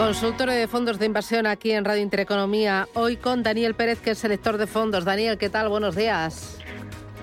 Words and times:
Consultor 0.00 0.48
de 0.48 0.66
fondos 0.66 0.98
de 0.98 1.04
inversión 1.04 1.46
aquí 1.46 1.72
en 1.72 1.84
Radio 1.84 2.00
Intereconomía. 2.02 2.88
Hoy 2.94 3.18
con 3.18 3.42
Daniel 3.42 3.74
Pérez, 3.74 4.00
que 4.00 4.12
es 4.12 4.18
selector 4.18 4.56
de 4.56 4.66
fondos. 4.66 5.04
Daniel, 5.04 5.36
¿qué 5.36 5.50
tal? 5.50 5.68
Buenos 5.68 5.94
días. 5.94 6.56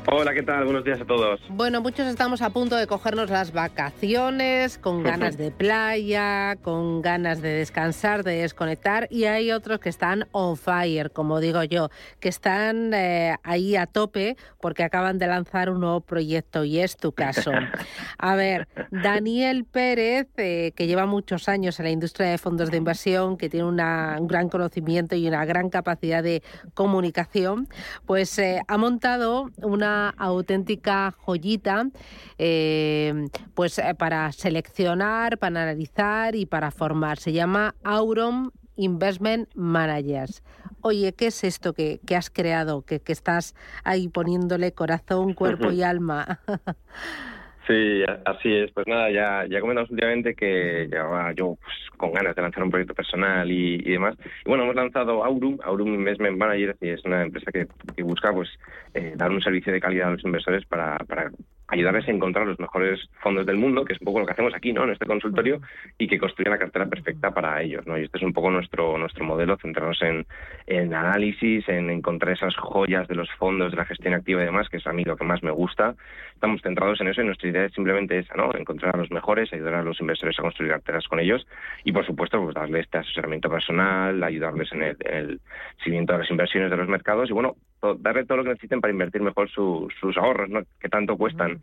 Hola, 0.09 0.33
¿qué 0.33 0.41
tal? 0.41 0.63
Buenos 0.63 0.85
días 0.85 1.01
a 1.01 1.05
todos. 1.05 1.41
Bueno, 1.49 1.81
muchos 1.81 2.07
estamos 2.07 2.41
a 2.41 2.49
punto 2.51 2.77
de 2.77 2.87
cogernos 2.87 3.29
las 3.29 3.51
vacaciones, 3.51 4.77
con 4.77 5.03
ganas 5.03 5.37
de 5.37 5.51
playa, 5.57 6.55
con 6.61 7.01
ganas 7.01 7.41
de 7.41 7.49
descansar, 7.49 8.23
de 8.23 8.37
desconectar, 8.37 9.09
y 9.11 9.25
hay 9.25 9.51
otros 9.51 9.79
que 9.81 9.89
están 9.89 10.25
on 10.31 10.55
fire, 10.55 11.11
como 11.11 11.41
digo 11.41 11.61
yo, 11.65 11.89
que 12.21 12.29
están 12.29 12.93
eh, 12.93 13.35
ahí 13.43 13.75
a 13.75 13.85
tope 13.85 14.37
porque 14.61 14.85
acaban 14.85 15.17
de 15.17 15.27
lanzar 15.27 15.69
un 15.69 15.81
nuevo 15.81 15.99
proyecto, 15.99 16.63
y 16.63 16.79
es 16.79 16.95
tu 16.95 17.11
caso. 17.11 17.51
A 18.17 18.35
ver, 18.35 18.69
Daniel 18.91 19.65
Pérez, 19.65 20.29
eh, 20.37 20.71
que 20.73 20.87
lleva 20.87 21.05
muchos 21.05 21.49
años 21.49 21.81
en 21.81 21.83
la 21.83 21.91
industria 21.91 22.29
de 22.29 22.37
fondos 22.37 22.71
de 22.71 22.77
inversión, 22.77 23.35
que 23.35 23.49
tiene 23.49 23.67
una, 23.67 24.15
un 24.21 24.27
gran 24.27 24.47
conocimiento 24.47 25.17
y 25.17 25.27
una 25.27 25.43
gran 25.43 25.69
capacidad 25.69 26.23
de 26.23 26.43
comunicación, 26.73 27.67
pues 28.05 28.39
eh, 28.39 28.61
ha 28.69 28.77
montado 28.77 29.49
una 29.61 29.96
auténtica 30.17 31.13
joyita 31.25 31.89
eh, 32.37 33.27
pues 33.53 33.79
eh, 33.79 33.95
para 33.95 34.31
seleccionar, 34.31 35.37
para 35.37 35.61
analizar 35.61 36.35
y 36.35 36.45
para 36.45 36.71
formar. 36.71 37.17
Se 37.17 37.31
llama 37.33 37.75
Auron 37.83 38.51
Investment 38.75 39.49
Managers. 39.55 40.43
Oye, 40.81 41.13
¿qué 41.13 41.27
es 41.27 41.43
esto 41.43 41.73
que, 41.73 41.99
has 42.15 42.29
creado, 42.29 42.83
que, 42.83 42.99
que, 42.99 43.11
estás 43.11 43.55
ahí 43.83 44.07
poniéndole 44.07 44.71
corazón, 44.73 45.33
cuerpo 45.33 45.71
y 45.71 45.81
alma? 45.81 46.39
Sí, 47.67 48.03
así 48.25 48.53
es. 48.55 48.71
Pues 48.71 48.87
nada, 48.87 49.11
ya, 49.11 49.45
ya 49.49 49.59
comentamos 49.59 49.91
últimamente 49.91 50.33
que 50.35 50.87
llevaba 50.89 51.33
yo 51.33 51.57
pues, 51.61 51.75
con 51.97 52.13
ganas 52.13 52.33
de 52.33 52.41
lanzar 52.41 52.63
un 52.63 52.71
proyecto 52.71 52.93
personal 52.93 53.51
y, 53.51 53.77
demás. 53.83 54.15
Y 54.45 54.49
bueno, 54.49 54.63
hemos 54.63 54.75
lanzado 54.75 55.23
Aurum, 55.23 55.57
Aurum 55.63 55.93
Investment 55.93 56.37
Manager, 56.37 56.77
y 56.79 56.89
es 56.89 57.03
una 57.03 57.23
empresa 57.23 57.51
que, 57.51 57.67
busca 58.03 58.31
pues 58.31 58.49
eh, 58.93 59.13
dar 59.17 59.31
un 59.31 59.41
servicio 59.41 59.73
de 59.73 59.81
calidad 59.81 60.07
a 60.07 60.11
los 60.11 60.23
inversores 60.23 60.65
para, 60.65 60.97
para 60.99 61.29
ayudarles 61.67 62.07
a 62.07 62.11
encontrar 62.11 62.47
los 62.47 62.59
mejores 62.59 63.09
fondos 63.21 63.45
del 63.45 63.57
mundo, 63.57 63.83
que 63.83 63.93
es 63.93 64.01
un 64.01 64.05
poco 64.05 64.19
lo 64.19 64.25
que 64.25 64.31
hacemos 64.31 64.53
aquí, 64.55 64.71
¿no? 64.71 64.83
En 64.85 64.91
este 64.91 65.05
consultorio, 65.05 65.59
y 65.97 66.07
que 66.07 66.17
construya 66.17 66.51
la 66.51 66.57
cartera 66.57 66.85
perfecta 66.85 67.31
para 67.31 67.61
ellos, 67.61 67.85
¿no? 67.85 67.97
Y 67.97 68.03
este 68.03 68.17
es 68.17 68.23
un 68.23 68.33
poco 68.33 68.49
nuestro 68.49 68.97
nuestro 68.97 69.25
modelo, 69.25 69.57
centrarnos 69.57 70.01
en, 70.01 70.25
en 70.65 70.93
análisis, 70.93 71.67
en 71.67 71.89
encontrar 71.89 72.33
esas 72.33 72.55
joyas 72.55 73.07
de 73.07 73.15
los 73.15 73.29
fondos, 73.33 73.71
de 73.71 73.77
la 73.77 73.85
gestión 73.85 74.13
activa 74.13 74.41
y 74.41 74.45
demás, 74.45 74.69
que 74.69 74.77
es 74.77 74.87
a 74.87 74.93
mí 74.93 75.03
lo 75.03 75.17
que 75.17 75.25
más 75.25 75.43
me 75.43 75.51
gusta. 75.51 75.95
Estamos 76.33 76.61
centrados 76.61 77.01
en 77.01 77.07
eso 77.07 77.21
y 77.21 77.25
nuestra 77.25 77.49
idea 77.49 77.65
es 77.65 77.73
simplemente 77.73 78.19
esa, 78.19 78.35
¿no? 78.35 78.53
Encontrar 78.55 78.95
a 78.95 78.99
los 78.99 79.11
mejores, 79.11 79.51
ayudar 79.51 79.75
a 79.75 79.83
los 79.83 79.99
inversores 79.99 80.37
a 80.39 80.43
construir 80.43 80.71
carteras 80.71 81.07
con 81.07 81.19
ellos 81.19 81.45
y, 81.83 81.91
por 81.91 82.05
supuesto, 82.05 82.41
pues 82.41 82.55
darle 82.55 82.79
este 82.79 82.99
asesoramiento 82.99 83.49
personal, 83.49 84.23
ayudarles 84.23 84.71
en 84.71 84.83
el, 84.83 84.97
en 85.01 85.15
el 85.15 85.41
seguimiento 85.83 86.13
de 86.13 86.19
las 86.19 86.31
inversiones 86.31 86.69
de 86.69 86.77
los 86.77 86.87
mercados 86.87 87.29
y, 87.29 87.33
bueno, 87.33 87.55
darle 87.99 88.25
todo 88.25 88.39
lo 88.39 88.43
que 88.43 88.49
necesiten 88.49 88.81
para 88.81 88.91
invertir 88.91 89.21
mejor 89.21 89.49
sus 89.49 90.17
ahorros, 90.17 90.49
¿no? 90.49 90.61
que 90.79 90.89
tanto 90.89 91.17
cuestan. 91.17 91.61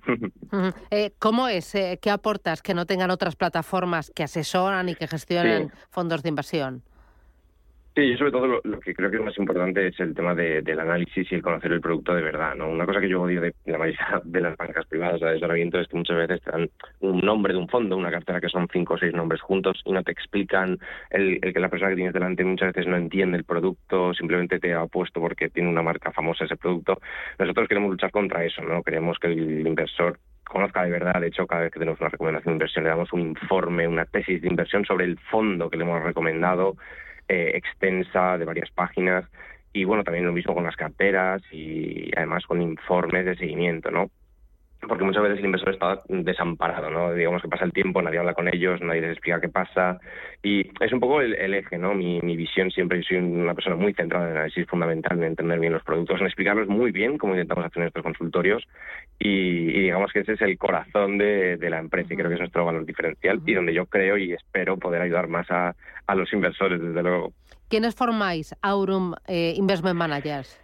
Eh, 0.91 1.13
¿Cómo 1.19 1.49
es? 1.49 1.75
Eh, 1.75 1.99
¿Qué 2.01 2.11
aportas 2.11 2.63
que 2.63 2.75
no 2.75 2.87
tengan 2.87 3.11
otras 3.11 3.37
plataformas 3.37 4.13
que 4.15 4.23
asesoran 4.23 4.89
y 4.89 4.95
que 4.95 5.09
gestionen 5.09 5.73
fondos 5.91 6.23
de 6.23 6.29
inversión? 6.29 6.83
Sí, 7.97 8.11
yo 8.11 8.19
sobre 8.19 8.33
todo 8.33 8.61
lo, 8.65 8.81
que 8.81 8.93
creo 8.93 9.09
que 9.09 9.19
es 9.19 9.23
más 9.23 9.39
importante 9.39 9.87
es 9.87 10.01
el 10.01 10.17
tema 10.17 10.35
del 10.35 10.81
análisis 10.81 11.31
y 11.31 11.35
el 11.37 11.43
conocer 11.43 11.71
el 11.71 11.81
producto 11.81 12.13
de 12.13 12.23
verdad. 12.23 12.57
¿no? 12.57 12.69
Una 12.69 12.87
cosa 12.87 13.01
que 13.01 13.09
yo 13.09 13.23
odio 13.23 13.41
de 13.41 13.55
la 13.67 13.79
mayoría 13.79 14.21
de 14.25 14.41
las 14.41 14.57
bancas 14.57 14.85
privadas 14.87 15.21
de 15.21 15.29
asesoramiento 15.29 15.79
es 15.79 15.87
que 15.87 15.97
muchas 15.97 16.17
veces 16.17 16.43
te 16.43 16.51
dan 16.51 16.69
un 16.99 17.21
nombre 17.21 17.53
de 17.53 17.61
un 17.61 17.69
fondo, 17.69 17.97
una 17.97 18.11
cartera 18.11 18.41
que 18.41 18.49
son 18.49 18.67
cinco 18.73 18.95
o 18.95 18.99
seis 18.99 19.15
nombres 19.15 19.41
juntos 19.43 19.81
y 19.85 19.93
no 19.93 20.03
te 20.03 20.11
explican 20.11 20.77
el, 21.11 21.41
que 21.41 21.61
la 21.61 21.69
persona 21.69 21.91
que 21.91 21.97
tienes 21.97 22.15
delante 22.15 22.45
muchas 22.45 22.73
veces 22.73 22.89
no 22.89 22.97
entiende 22.97 23.39
el 23.39 23.45
producto, 23.45 24.13
simplemente 24.13 24.59
te 24.59 24.75
ha 24.75 24.87
puesto 24.87 25.21
porque 25.21 25.49
tiene 25.49 25.69
una 25.69 25.83
marca 25.83 26.11
famosa 26.11 26.47
ese 26.47 26.57
producto. 26.57 27.01
Nosotros 27.39 27.69
queremos 27.69 27.93
luchar 27.93 28.11
contra 28.11 28.45
eso, 28.45 28.61
¿no? 28.63 28.83
Queremos 28.83 29.21
que 29.21 29.29
el 29.29 29.65
inversor 29.65 30.19
conozca 30.43 30.83
de 30.83 30.91
verdad. 30.91 31.21
De 31.21 31.29
hecho, 31.29 31.47
cada 31.47 31.63
vez 31.63 31.71
que 31.71 31.79
tenemos 31.79 32.01
una 32.01 32.11
recomendación 32.11 32.55
de 32.55 32.57
inversión, 32.57 32.83
le 32.83 32.91
damos 32.91 33.13
un 33.13 33.21
informe, 33.21 33.87
una 33.87 34.05
tesis 34.05 34.43
de 34.43 34.49
inversión 34.49 34.85
sobre 34.85 35.05
el 35.05 35.17
fondo 35.31 35.71
que 35.71 35.77
le 35.77 35.85
hemos 35.85 36.03
recomendado, 36.03 36.77
eh, 37.29 37.53
extensa 37.55 38.39
de 38.39 38.45
varias 38.45 38.71
páginas 38.71 39.25
y 39.73 39.85
bueno, 39.85 40.05
también 40.05 40.25
lo 40.25 40.33
mismo 40.33 40.55
con 40.55 40.65
las 40.65 40.77
carteras 40.77 41.43
y 41.51 42.11
además 42.17 42.45
con 42.47 42.63
informes 42.63 43.25
de 43.27 43.37
seguimiento, 43.37 43.91
¿no? 43.91 44.11
Porque 44.89 45.05
muchas 45.05 45.23
veces 45.23 45.39
el 45.39 45.47
inversor 45.47 45.75
está 45.75 46.03
desamparado, 46.09 46.91
¿no? 46.91 47.13
Digamos 47.13 47.43
que 47.43 47.49
pasa 47.49 47.65
el 47.65 47.73
tiempo, 47.73 48.03
nadie 48.03 48.19
habla 48.19 48.35
con 48.35 48.49
ellos, 48.49 48.81
nadie 48.81 49.01
les 49.01 49.13
explica 49.13 49.41
qué 49.41 49.49
pasa. 49.49 49.99
Y 50.43 50.71
es 50.81 50.93
un 50.93 51.01
poco 51.01 51.21
el, 51.21 51.55
eje, 51.55 51.79
¿no? 51.79 51.95
Mi, 51.95 52.21
mi, 52.21 52.37
visión 52.37 52.71
siempre, 52.71 52.99
yo 52.99 53.09
soy 53.09 53.17
una 53.19 53.55
persona 53.55 53.77
muy 53.77 53.95
centrada 53.95 54.27
en 54.27 54.31
el 54.33 54.37
análisis 54.39 54.67
fundamental, 54.67 55.19
en 55.19 55.25
entender 55.25 55.59
bien 55.59 55.73
los 55.73 55.83
productos, 55.83 56.21
en 56.21 56.27
explicarlos 56.27 56.69
muy 56.69 56.91
bien, 56.93 57.19
como 57.19 57.35
intentamos 57.35 57.65
hacer 57.65 57.83
en 57.83 57.89
estos 57.89 58.03
consultorios. 58.03 58.65
Y, 59.19 59.83
digamos 59.83 60.13
que 60.13 60.21
ese 60.21 60.33
es 60.33 60.41
el 60.43 60.59
corazón 60.59 61.19
de, 61.19 61.59
la 61.61 61.79
empresa 61.79 62.13
y 62.13 62.17
creo 62.17 62.29
que 62.29 62.35
es 62.35 62.41
nuestro 62.41 62.65
valor 62.65 62.85
diferencial 62.85 63.41
y 63.47 63.55
donde 63.55 63.73
yo 63.73 63.87
creo 63.87 64.19
y 64.19 64.33
espero 64.33 64.77
poder 64.77 65.03
ayudar 65.03 65.29
más 65.29 65.51
a, 65.51 65.75
a 66.07 66.15
los 66.15 66.33
inversores, 66.33 66.81
desde 66.81 67.03
luego. 67.03 67.33
¿Quiénes 67.69 67.95
formáis 67.95 68.55
Aurum 68.63 69.15
eh, 69.27 69.55
Investment 69.57 69.97
Managers? 69.97 70.64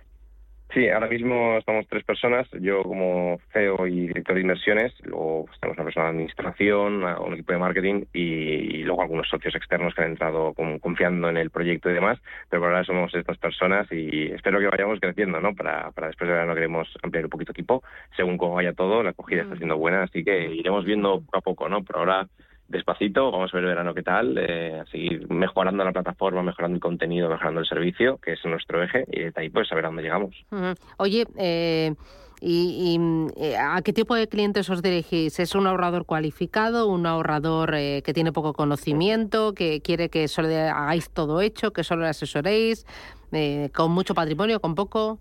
Sí, 0.73 0.89
ahora 0.89 1.09
mismo 1.09 1.59
estamos 1.59 1.85
tres 1.89 2.05
personas, 2.05 2.47
yo 2.61 2.85
como 2.85 3.41
CEO 3.53 3.89
y 3.89 4.07
director 4.07 4.37
de 4.37 4.43
inversiones, 4.43 4.93
luego 5.03 5.47
tenemos 5.59 5.77
una 5.79 5.85
persona 5.85 6.05
de 6.05 6.11
administración, 6.11 7.03
un 7.03 7.35
equipo 7.35 7.53
de 7.53 7.59
marketing 7.59 8.05
y, 8.13 8.85
luego 8.85 9.03
algunos 9.03 9.29
socios 9.29 9.57
externos 9.57 9.95
que 9.95 10.03
han 10.03 10.11
entrado 10.11 10.55
confiando 10.81 11.29
en 11.29 11.39
el 11.39 11.51
proyecto 11.51 11.91
y 11.91 11.95
demás, 11.95 12.21
pero 12.49 12.63
por 12.63 12.71
ahora 12.71 12.85
somos 12.85 13.13
estas 13.17 13.37
personas 13.39 13.91
y 13.91 14.31
espero 14.31 14.61
que 14.61 14.69
vayamos 14.69 15.01
creciendo, 15.01 15.41
¿no? 15.41 15.57
Para, 15.57 15.91
para 15.91 16.07
después 16.07 16.29
de 16.29 16.35
verano 16.35 16.55
queremos 16.55 16.89
ampliar 17.03 17.25
un 17.25 17.31
poquito 17.31 17.51
equipo, 17.51 17.83
según 18.17 18.39
cómo 18.39 18.55
vaya 18.55 18.73
todo, 18.73 19.03
la 19.03 19.11
acogida 19.11 19.43
está 19.43 19.57
siendo 19.57 19.77
buena, 19.77 20.05
así 20.05 20.23
que 20.23 20.55
iremos 20.55 20.85
viendo 20.85 21.21
poco 21.21 21.37
a 21.37 21.41
poco, 21.41 21.69
¿no? 21.69 21.83
Por 21.83 21.97
ahora 21.97 22.29
despacito, 22.71 23.31
vamos 23.31 23.53
a 23.53 23.57
ver 23.57 23.65
el 23.65 23.71
verano 23.71 23.95
qué 23.95 24.03
tal, 24.03 24.39
eh, 24.39 24.81
a 24.81 24.87
seguir 24.87 25.29
mejorando 25.29 25.85
la 25.85 25.93
plataforma, 25.93 26.43
mejorando 26.43 26.77
el 26.77 26.81
contenido, 26.81 27.29
mejorando 27.29 27.61
el 27.61 27.67
servicio, 27.67 28.19
que 28.19 28.35
es 28.35 28.45
nuestro 28.45 28.83
eje, 28.83 29.05
y 29.11 29.21
de 29.21 29.33
ahí 29.35 29.51
pues 29.51 29.71
a 29.73 29.75
ver 29.75 29.85
a 29.85 29.89
dónde 29.89 30.03
llegamos. 30.03 30.35
Oye, 30.97 31.27
eh, 31.37 31.95
¿y, 32.41 32.99
eh, 33.37 33.57
a 33.57 33.83
qué 33.83 33.93
tipo 33.93 34.15
de 34.15 34.29
clientes 34.29 34.71
os 34.71 34.83
dirigís? 34.83 35.41
¿Es 35.41 35.55
un 35.57 35.67
ahorrador 35.67 36.07
cualificado, 36.07 36.89
un 36.89 37.07
ahorrador 37.07 37.73
que 37.73 38.13
tiene 38.15 38.33
poco 38.33 38.53
conocimiento, 38.53 39.53
que 39.53 39.81
quiere 39.81 40.09
que 40.09 40.29
solo 40.29 40.49
hagáis 40.49 41.11
todo 41.11 41.41
hecho, 41.41 41.73
que 41.73 41.83
solo 41.83 42.03
le 42.03 42.09
asesoréis, 42.09 42.87
con 43.75 43.91
mucho 43.91 44.15
patrimonio, 44.15 44.61
con 44.61 44.77
poco? 44.77 45.19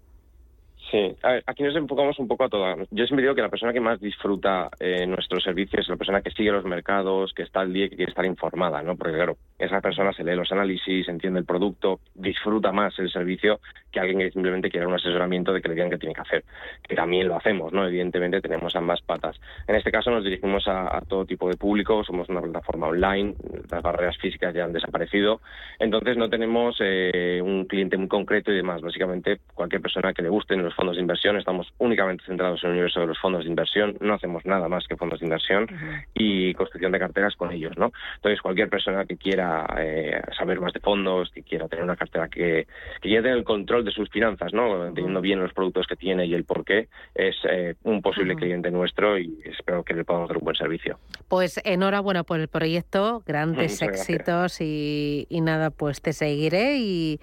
Sí, 0.91 1.15
aquí 1.45 1.61
nos 1.61 1.75
enfocamos 1.75 2.17
un 2.17 2.27
poco 2.27 2.45
a 2.45 2.49
todo. 2.49 2.75
Yo 2.89 3.05
siempre 3.05 3.21
digo 3.21 3.35
que 3.35 3.43
la 3.43 3.49
persona 3.49 3.71
que 3.71 3.79
más 3.79 3.99
disfruta 3.99 4.69
eh, 4.79 5.05
nuestros 5.05 5.43
servicios 5.43 5.83
es 5.83 5.89
la 5.89 5.97
persona 5.97 6.21
que 6.21 6.31
sigue 6.31 6.51
los 6.51 6.65
mercados, 6.65 7.31
que 7.33 7.43
está 7.43 7.59
al 7.59 7.71
día 7.71 7.85
y 7.85 7.89
que 7.89 7.95
quiere 7.95 8.09
estar 8.09 8.25
informada, 8.25 8.81
¿no? 8.81 8.95
Porque 8.95 9.13
claro, 9.13 9.37
esa 9.59 9.81
persona 9.81 10.13
se 10.13 10.23
lee 10.23 10.35
los 10.35 10.51
análisis, 10.51 11.07
entiende 11.07 11.39
el 11.39 11.45
producto, 11.45 11.99
disfruta 12.15 12.71
más 12.71 12.97
el 12.97 13.11
servicio 13.11 13.59
que 13.91 13.99
alguien 13.99 14.19
que 14.19 14.31
simplemente 14.31 14.71
quiera 14.71 14.87
un 14.87 14.95
asesoramiento 14.95 15.53
de 15.53 15.61
que 15.61 15.67
le 15.69 15.75
digan 15.75 15.91
qué 15.91 15.99
tiene 15.99 16.15
que 16.15 16.21
hacer, 16.21 16.43
que 16.87 16.95
también 16.95 17.27
lo 17.27 17.35
hacemos, 17.35 17.71
¿no? 17.71 17.85
Evidentemente 17.85 18.41
tenemos 18.41 18.75
ambas 18.75 19.01
patas. 19.01 19.39
En 19.67 19.75
este 19.75 19.91
caso 19.91 20.09
nos 20.09 20.23
dirigimos 20.23 20.67
a, 20.67 21.01
todo 21.07 21.25
tipo 21.25 21.49
de 21.49 21.55
público, 21.55 22.03
somos 22.03 22.29
una 22.29 22.41
plataforma 22.41 22.87
online, 22.87 23.35
las 23.69 23.83
barreras 23.83 24.17
físicas 24.17 24.55
ya 24.55 24.63
han 24.63 24.73
desaparecido, 24.73 25.41
entonces 25.77 26.17
no 26.17 26.29
tenemos 26.29 26.77
eh, 26.79 27.41
un 27.43 27.65
cliente 27.65 27.95
muy 27.97 28.07
concreto 28.07 28.51
y 28.51 28.55
demás. 28.55 28.81
Básicamente 28.81 29.39
cualquier 29.53 29.81
persona 29.81 30.13
que 30.13 30.23
le 30.23 30.29
gusten 30.29 30.63
los 30.63 30.73
fondos 30.79 30.95
de 30.95 31.01
inversión, 31.01 31.35
estamos 31.35 31.67
únicamente 31.77 32.23
centrados 32.25 32.63
en 32.63 32.69
el 32.69 32.75
universo 32.75 33.01
de 33.01 33.07
los 33.07 33.19
fondos 33.19 33.43
de 33.43 33.49
inversión, 33.49 33.97
no 33.99 34.13
hacemos 34.13 34.45
nada 34.45 34.69
más 34.69 34.87
que 34.87 34.95
fondos 34.95 35.19
de 35.19 35.25
inversión 35.25 35.67
y 36.13 36.53
construcción 36.53 36.93
de 36.93 36.99
carteras 36.99 37.35
con 37.35 37.51
ellos, 37.51 37.77
¿no? 37.77 37.91
Entonces 38.15 38.41
cualquier 38.41 38.69
persona 38.69 39.03
que 39.03 39.17
quiera 39.17 39.65
eh, 39.77 40.21
saber 40.37 40.61
más 40.61 40.71
de 40.71 40.79
fondos, 40.79 41.31
que 41.31 41.43
quiera 41.43 41.67
tener 41.67 41.83
una 41.83 41.97
cartera 41.97 42.29
que, 42.29 42.65
que 43.01 43.09
quiera 43.09 43.23
tener 43.23 43.37
el 43.39 43.43
control 43.43 43.83
de 43.83 43.91
sus 43.91 44.09
finanzas, 44.09 44.53
¿no? 44.53 44.93
Teniendo 44.93 45.19
bien 45.19 45.41
los 45.41 45.51
productos 45.51 45.85
que 45.85 45.97
tiene 45.97 46.25
y 46.25 46.33
el 46.33 46.45
por 46.45 46.63
qué, 46.63 46.87
es 47.13 47.35
eh, 47.49 47.75
un 47.83 48.01
posible 48.01 48.37
cliente 48.37 48.71
nuestro 48.71 49.19
y 49.19 49.37
espero 49.43 49.83
que 49.83 49.93
le 49.93 50.05
podamos 50.05 50.29
dar 50.29 50.37
un 50.37 50.45
buen 50.45 50.55
servicio. 50.55 50.97
Pues 51.27 51.59
enhorabuena 51.65 52.23
por 52.23 52.39
el 52.39 52.47
proyecto, 52.47 53.21
grandes 53.27 53.81
éxitos 53.81 54.61
y, 54.61 55.27
nada, 55.41 55.71
pues 55.71 56.01
te 56.01 56.13
seguiré 56.13 56.77
y, 56.77 57.19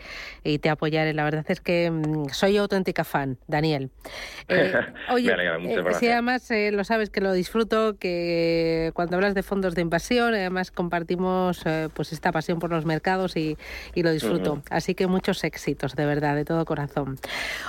te 0.61 0.69
apoyaré. 0.69 1.14
La 1.14 1.25
verdad 1.25 1.47
es 1.49 1.62
que 1.62 1.91
mm, 1.91 2.29
soy 2.31 2.59
auténtica 2.59 3.05
fan, 3.05 3.38
Daniel. 3.46 3.90
Eh, 4.48 4.72
oye, 5.10 5.32
eh, 5.32 5.94
si 5.98 6.06
además 6.06 6.48
lo 6.70 6.84
sabes 6.84 7.10
que 7.10 7.20
lo 7.20 7.32
disfruto, 7.32 7.96
que 7.98 8.93
cuando 8.94 9.16
hablas 9.16 9.34
de 9.34 9.43
fondos 9.43 9.75
de 9.75 9.82
inversión, 9.82 10.34
además 10.34 10.70
compartimos 10.70 11.64
pues 11.94 12.12
esta 12.12 12.31
pasión 12.31 12.60
por 12.60 12.70
los 12.70 12.84
mercados 12.84 13.37
y, 13.37 13.56
lo 13.96 14.12
disfruto. 14.12 14.62
Así 14.70 14.94
que 14.94 15.08
muchos 15.08 15.43
éxitos, 15.43 15.96
de 15.96 16.06
verdad, 16.06 16.37
de 16.37 16.44
todo 16.44 16.64
corazón. 16.64 17.16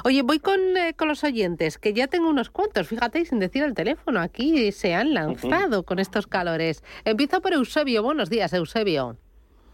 Oye, 0.03 0.21
voy 0.21 0.37
con, 0.37 0.59
con 0.97 1.07
los 1.07 1.23
oyentes, 1.23 1.79
que 1.79 1.93
ya 1.93 2.05
tengo 2.05 2.29
unos 2.29 2.51
cuantos, 2.51 2.87
fíjate, 2.87 3.25
sin 3.25 3.39
decir 3.39 3.63
el 3.63 3.73
teléfono, 3.73 4.19
aquí 4.19 4.71
se 4.71 4.93
han 4.93 5.15
lanzado 5.15 5.81
con 5.83 5.97
estos 5.97 6.27
calores. 6.27 6.83
Empiezo 7.05 7.41
por 7.41 7.53
Eusebio. 7.53 8.03
Buenos 8.03 8.29
días, 8.29 8.53
Eusebio. 8.53 9.17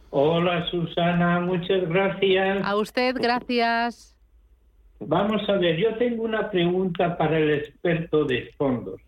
Hola, 0.09 0.69
Susana. 0.69 1.39
Muchas 1.39 1.89
gracias. 1.89 2.63
A 2.63 2.75
usted, 2.75 3.15
gracias. 3.19 4.12
Vamos 5.07 5.47
a 5.49 5.53
ver, 5.53 5.77
yo 5.77 5.95
tengo 5.95 6.23
una 6.23 6.49
pregunta 6.49 7.17
para 7.17 7.37
el 7.37 7.51
experto 7.51 8.25
de 8.25 8.51
fondos. 8.57 9.01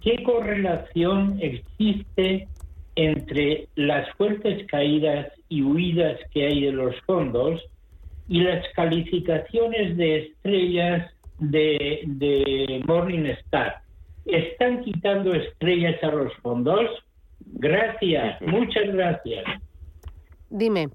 ¿Qué 0.00 0.22
correlación 0.22 1.38
existe 1.40 2.48
entre 2.96 3.68
las 3.76 4.10
fuertes 4.16 4.66
caídas 4.66 5.28
y 5.48 5.62
huidas 5.62 6.18
que 6.32 6.46
hay 6.46 6.62
de 6.62 6.72
los 6.72 6.94
fondos 7.02 7.62
y 8.28 8.40
las 8.40 8.64
calificaciones 8.74 9.96
de 9.96 10.18
estrellas 10.26 11.10
de, 11.38 12.00
de 12.06 12.82
Morningstar? 12.86 13.82
están 14.24 14.82
quitando 14.82 15.34
estrellas 15.34 16.02
a 16.02 16.08
los 16.08 16.32
fondos. 16.36 16.88
Gracias, 17.40 18.40
muchas 18.42 18.92
gracias. 18.92 19.44
Dime, 20.50 20.88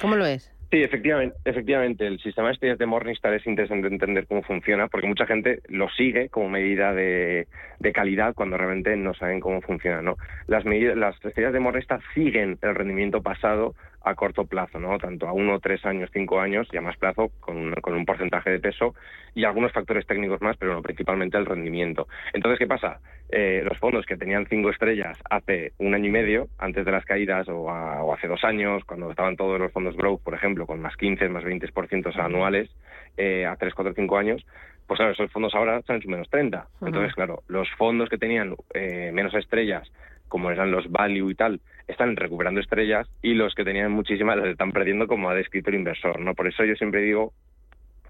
¿cómo 0.00 0.16
lo 0.16 0.26
es? 0.26 0.53
Sí, 0.74 0.82
efectivamente, 0.82 1.36
efectivamente, 1.44 2.04
el 2.04 2.18
sistema 2.18 2.48
de 2.48 2.54
estrellas 2.54 2.78
de 2.78 2.86
Morningstar 2.86 3.32
es 3.32 3.46
interesante 3.46 3.86
entender 3.86 4.26
cómo 4.26 4.42
funciona, 4.42 4.88
porque 4.88 5.06
mucha 5.06 5.24
gente 5.24 5.60
lo 5.68 5.88
sigue 5.90 6.30
como 6.30 6.48
medida 6.48 6.92
de, 6.92 7.46
calidad 7.94 8.34
cuando 8.34 8.56
realmente 8.56 8.96
no 8.96 9.14
saben 9.14 9.38
cómo 9.38 9.60
funciona. 9.60 10.02
¿no? 10.02 10.16
Las, 10.48 10.64
medidas, 10.64 10.96
las 10.96 11.14
estrellas 11.24 11.52
de 11.52 11.60
Morningstar 11.60 12.00
siguen 12.12 12.58
el 12.60 12.74
rendimiento 12.74 13.22
pasado 13.22 13.76
a 14.04 14.14
corto 14.14 14.44
plazo, 14.44 14.78
¿no? 14.78 14.98
Tanto 14.98 15.26
a 15.26 15.32
uno, 15.32 15.58
tres 15.60 15.84
años, 15.84 16.10
cinco 16.12 16.40
años 16.40 16.68
y 16.72 16.76
a 16.76 16.80
más 16.80 16.96
plazo 16.96 17.30
con 17.40 17.56
un, 17.56 17.72
con 17.74 17.94
un 17.94 18.04
porcentaje 18.04 18.50
de 18.50 18.60
peso 18.60 18.94
y 19.34 19.44
algunos 19.44 19.72
factores 19.72 20.06
técnicos 20.06 20.40
más, 20.40 20.56
pero 20.56 20.80
principalmente 20.82 21.38
el 21.38 21.46
rendimiento. 21.46 22.06
Entonces, 22.32 22.58
¿qué 22.58 22.66
pasa? 22.66 23.00
Eh, 23.30 23.62
los 23.64 23.78
fondos 23.78 24.06
que 24.06 24.16
tenían 24.16 24.46
cinco 24.46 24.70
estrellas 24.70 25.18
hace 25.28 25.72
un 25.78 25.94
año 25.94 26.08
y 26.08 26.12
medio, 26.12 26.48
antes 26.58 26.84
de 26.84 26.92
las 26.92 27.04
caídas, 27.04 27.48
o, 27.48 27.70
hace 28.12 28.28
dos 28.28 28.44
años, 28.44 28.84
cuando 28.84 29.10
estaban 29.10 29.36
todos 29.36 29.58
los 29.58 29.72
fondos 29.72 29.96
growth, 29.96 30.22
por 30.22 30.34
ejemplo, 30.34 30.66
con 30.66 30.80
más 30.80 30.96
15, 30.96 31.28
más 31.28 31.44
20% 31.44 32.16
anuales, 32.18 32.70
eh, 33.16 33.46
a 33.46 33.56
tres, 33.56 33.74
cuatro, 33.74 33.94
cinco 33.94 34.18
años, 34.18 34.44
pues 34.86 34.98
claro, 34.98 35.12
esos 35.12 35.32
fondos 35.32 35.54
ahora 35.54 35.78
están 35.78 35.96
en 35.96 36.02
su 36.02 36.10
menos 36.10 36.28
30. 36.28 36.66
Entonces, 36.82 37.14
claro, 37.14 37.42
los 37.48 37.68
fondos 37.78 38.08
que 38.08 38.18
tenían 38.18 38.54
eh, 38.74 39.10
menos 39.12 39.34
estrellas 39.34 39.90
como 40.34 40.50
eran 40.50 40.72
los 40.72 40.90
value 40.90 41.30
y 41.30 41.36
tal, 41.36 41.60
están 41.86 42.16
recuperando 42.16 42.58
estrellas 42.58 43.08
y 43.22 43.34
los 43.34 43.54
que 43.54 43.62
tenían 43.62 43.92
muchísimas 43.92 44.36
las 44.36 44.48
están 44.48 44.72
perdiendo 44.72 45.06
como 45.06 45.30
ha 45.30 45.34
descrito 45.36 45.70
el 45.70 45.76
inversor, 45.76 46.18
¿no? 46.18 46.34
Por 46.34 46.48
eso 46.48 46.64
yo 46.64 46.74
siempre 46.74 47.02
digo 47.02 47.32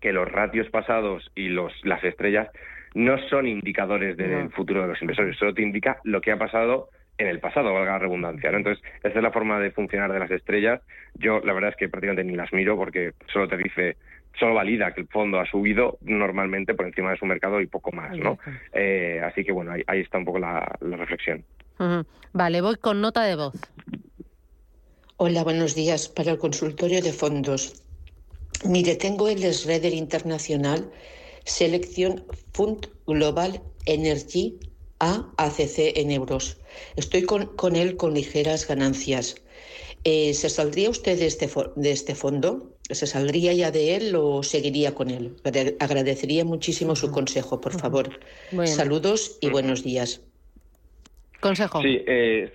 que 0.00 0.10
los 0.10 0.26
ratios 0.32 0.70
pasados 0.70 1.30
y 1.34 1.50
los 1.50 1.70
las 1.84 2.02
estrellas 2.02 2.48
no 2.94 3.18
son 3.28 3.46
indicadores 3.46 4.16
del 4.16 4.48
futuro 4.52 4.80
de 4.80 4.88
los 4.88 5.02
inversores, 5.02 5.36
solo 5.36 5.52
te 5.52 5.60
indica 5.60 5.98
lo 6.02 6.22
que 6.22 6.32
ha 6.32 6.38
pasado 6.38 6.88
en 7.18 7.26
el 7.26 7.40
pasado, 7.40 7.74
valga 7.74 7.92
la 7.92 7.98
redundancia. 7.98 8.50
¿no? 8.50 8.56
Entonces, 8.56 8.82
esa 9.02 9.18
es 9.18 9.22
la 9.22 9.30
forma 9.30 9.60
de 9.60 9.70
funcionar 9.72 10.10
de 10.10 10.18
las 10.18 10.30
estrellas. 10.30 10.80
Yo, 11.16 11.40
la 11.44 11.52
verdad 11.52 11.72
es 11.72 11.76
que 11.76 11.90
prácticamente 11.90 12.24
ni 12.24 12.36
las 12.36 12.54
miro 12.54 12.74
porque 12.74 13.12
solo 13.30 13.48
te 13.48 13.58
dice, 13.58 13.98
solo 14.38 14.54
valida 14.54 14.94
que 14.94 15.02
el 15.02 15.08
fondo 15.08 15.40
ha 15.40 15.44
subido 15.44 15.98
normalmente 16.00 16.72
por 16.72 16.86
encima 16.86 17.10
de 17.10 17.18
su 17.18 17.26
mercado 17.26 17.60
y 17.60 17.66
poco 17.66 17.92
más, 17.92 18.16
¿no? 18.16 18.38
Eh, 18.72 19.20
así 19.22 19.44
que, 19.44 19.52
bueno, 19.52 19.72
ahí, 19.86 20.00
está 20.00 20.16
un 20.16 20.24
poco 20.24 20.38
la 20.38 20.74
reflexión. 20.80 21.44
Vale, 22.32 22.60
voy 22.60 22.76
con 22.76 23.00
nota 23.00 23.22
de 23.22 23.36
voz. 23.36 23.54
Hola, 25.16 25.44
buenos 25.44 25.74
días. 25.74 26.08
Para 26.08 26.32
el 26.32 26.38
consultorio 26.38 27.00
de 27.02 27.12
fondos. 27.12 27.82
Mire, 28.64 28.96
tengo 28.96 29.28
el 29.28 29.42
Sredder 29.52 29.92
Internacional 29.92 30.90
Selección 31.44 32.24
Fund 32.52 32.88
Global 33.06 33.62
Energy 33.86 34.58
A 34.98 35.30
ACC 35.36 35.96
en 35.96 36.10
euros. 36.10 36.56
Estoy 36.96 37.22
con, 37.22 37.46
con 37.56 37.76
él 37.76 37.96
con 37.96 38.14
ligeras 38.14 38.66
ganancias. 38.66 39.36
Eh, 40.04 40.34
¿Se 40.34 40.50
saldría 40.50 40.90
usted 40.90 41.18
de 41.18 41.26
este, 41.26 41.50
de 41.76 41.90
este 41.90 42.14
fondo? 42.14 42.76
¿Se 42.90 43.06
saldría 43.06 43.52
ya 43.54 43.70
de 43.70 43.96
él 43.96 44.14
o 44.16 44.42
seguiría 44.42 44.94
con 44.94 45.10
él? 45.10 45.36
Agradecería 45.80 46.44
muchísimo 46.44 46.96
su 46.96 47.10
consejo, 47.10 47.60
por 47.60 47.78
favor. 47.78 48.10
Saludos 48.66 49.38
y 49.40 49.48
buenos 49.48 49.82
días. 49.82 50.20
Consejo. 51.44 51.82
Sí, 51.82 52.02
eh, 52.06 52.50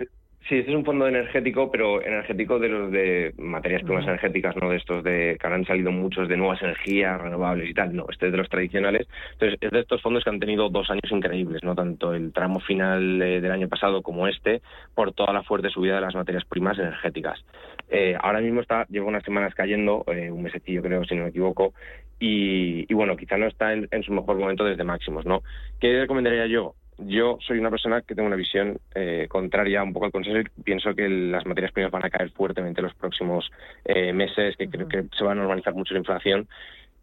sí, 0.49 0.57
este 0.57 0.71
es 0.71 0.75
un 0.75 0.83
fondo 0.83 1.07
energético, 1.07 1.69
pero 1.69 2.01
energético 2.01 2.57
de 2.57 2.69
los 2.69 2.91
de 2.91 3.35
materias 3.37 3.83
primas 3.83 4.03
energéticas, 4.05 4.55
no 4.55 4.71
de 4.71 4.77
estos 4.77 5.03
de 5.03 5.37
que 5.39 5.47
han 5.47 5.63
salido 5.63 5.91
muchos 5.91 6.27
de 6.27 6.35
nuevas 6.35 6.59
energías 6.63 7.21
renovables 7.21 7.69
y 7.69 7.75
tal. 7.75 7.95
No, 7.95 8.07
este 8.09 8.25
es 8.25 8.31
de 8.31 8.39
los 8.39 8.49
tradicionales. 8.49 9.07
Entonces, 9.33 9.59
es 9.61 9.69
de 9.69 9.79
estos 9.81 10.01
fondos 10.01 10.23
que 10.23 10.31
han 10.31 10.39
tenido 10.39 10.69
dos 10.69 10.89
años 10.89 11.03
increíbles, 11.11 11.63
no 11.63 11.75
tanto 11.75 12.15
el 12.15 12.33
tramo 12.33 12.61
final 12.61 13.21
eh, 13.21 13.41
del 13.41 13.51
año 13.51 13.67
pasado 13.67 14.01
como 14.01 14.27
este, 14.27 14.63
por 14.95 15.13
toda 15.13 15.33
la 15.33 15.43
fuerte 15.43 15.69
subida 15.69 15.93
de 15.93 16.01
las 16.01 16.15
materias 16.15 16.45
primas 16.45 16.79
energéticas. 16.79 17.45
Eh, 17.91 18.17
ahora 18.19 18.41
mismo 18.41 18.61
está, 18.61 18.87
lleva 18.89 19.05
unas 19.05 19.23
semanas 19.23 19.53
cayendo, 19.53 20.03
eh, 20.07 20.31
un 20.31 20.41
mesecillo 20.41 20.81
creo, 20.81 21.05
si 21.05 21.13
no 21.13 21.25
me 21.25 21.29
equivoco, 21.29 21.75
y, 22.19 22.91
bueno, 22.91 23.15
quizá 23.15 23.37
no 23.37 23.45
está 23.45 23.71
en, 23.71 23.87
en, 23.91 24.01
su 24.01 24.11
mejor 24.11 24.35
momento 24.37 24.65
desde 24.65 24.83
máximos, 24.83 25.25
¿no? 25.27 25.43
¿Qué 25.79 26.01
recomendaría 26.01 26.47
yo? 26.47 26.73
Yo 27.05 27.37
soy 27.45 27.59
una 27.59 27.69
persona 27.69 28.01
que 28.01 28.15
tengo 28.15 28.27
una 28.27 28.35
visión 28.35 28.79
eh, 28.93 29.27
contraria 29.29 29.83
un 29.83 29.93
poco 29.93 30.05
al 30.05 30.11
consenso 30.11 30.39
y 30.39 30.61
pienso 30.63 30.93
que 30.93 31.07
las 31.07 31.45
materias 31.45 31.71
primas 31.71 31.91
van 31.91 32.05
a 32.05 32.09
caer 32.09 32.31
fuertemente 32.31 32.81
en 32.81 32.85
los 32.85 32.95
próximos 32.95 33.49
eh, 33.85 34.13
meses, 34.13 34.57
que 34.57 34.69
creo 34.69 34.87
que 34.87 35.05
se 35.17 35.23
va 35.23 35.31
a 35.31 35.35
normalizar 35.35 35.73
mucho 35.73 35.93
la 35.93 35.99
inflación. 35.99 36.47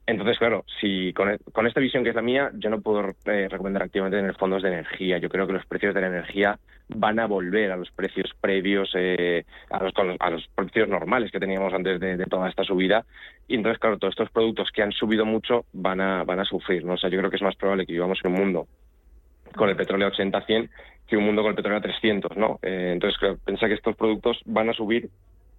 Entonces, 0.07 0.39
claro, 0.39 0.65
si 0.81 1.13
con, 1.13 1.31
e, 1.31 1.39
esta 1.67 1.81
visión 1.81 2.05
que 2.05 2.11
es 2.11 2.15
la 2.15 2.23
mía, 2.23 2.53
yo 2.55 2.71
no 2.71 2.81
puedo 2.81 3.15
eh, 3.25 3.49
recomendar 3.49 3.83
activamente 3.83 4.19
tener 4.19 4.37
fondos 4.37 4.63
de 4.63 4.69
energía. 4.69 5.19
Yo 5.19 5.29
creo 5.29 5.49
que 5.49 5.53
los 5.53 5.67
precios 5.67 5.95
de 5.95 6.01
la 6.01 6.07
energía 6.07 6.61
van 6.89 7.19
a 7.19 7.27
volver 7.27 7.73
a 7.73 7.77
los 7.77 7.91
precios 7.91 8.33
previos, 8.41 8.95
a, 8.95 9.83
los, 9.83 9.93
a 10.21 10.31
los 10.31 10.47
precios 10.55 10.89
normales 10.89 11.33
que 11.33 11.41
teníamos 11.41 11.75
antes 11.75 11.99
de, 11.99 12.25
toda 12.27 12.49
esta 12.49 12.63
subida. 12.63 13.05
Y 13.49 13.57
entonces, 13.57 13.81
claro, 13.81 13.99
todos 13.99 14.13
estos 14.13 14.31
productos 14.31 14.71
que 14.71 14.83
han 14.83 14.93
subido 14.93 15.25
mucho 15.25 15.65
van 15.73 16.01
a, 16.01 16.23
van 16.23 16.39
a 16.39 16.45
sufrir. 16.45 16.85
¿no? 16.85 16.93
O 16.93 16.97
sea, 16.97 17.11
yo 17.11 17.19
creo 17.19 17.31
que 17.31 17.37
es 17.37 17.43
más 17.43 17.57
probable 17.57 17.85
que 17.85 17.93
vivamos 17.93 18.21
en 18.23 18.31
un 18.31 18.39
mundo 18.39 18.69
con 19.57 19.69
el 19.69 19.77
petróleo 19.77 20.09
a 20.09 20.11
80 20.11 20.39
a 20.39 20.47
100 20.47 20.71
que 21.07 21.17
un 21.17 21.25
mundo 21.25 21.43
con 21.43 21.51
el 21.51 21.57
petróleo 21.57 21.79
a 21.79 21.83
300, 21.83 22.37
¿no? 22.37 22.59
Eh, 22.63 22.91
entonces, 22.93 23.19
creo, 23.19 23.39
que 23.45 23.75
estos 23.75 23.97
productos 23.97 24.41
van 24.45 24.69
a 24.71 24.73
subir 24.73 25.09